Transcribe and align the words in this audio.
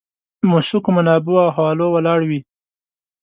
موثقو 0.49 0.89
منابعو 0.97 1.39
او 1.45 1.49
حوالو 1.55 1.85
ولاړ 1.91 2.19
وي. 2.29 2.39